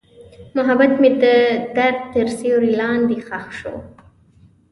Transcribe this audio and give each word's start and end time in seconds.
محبت 0.55 0.91
مې 1.01 1.09
د 1.21 1.23
درد 1.75 1.99
تر 2.13 2.27
سیوري 2.37 2.71
لاندې 2.79 3.17
ښخ 3.27 3.45
شو. 3.59 3.75